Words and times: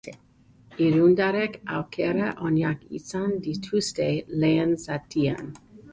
Iruindarrek 0.85 1.57
aukera 1.75 2.31
onak 2.49 2.81
izan 3.01 3.37
dituzte 3.49 4.09
lehen 4.45 4.77
zatian. 4.89 5.55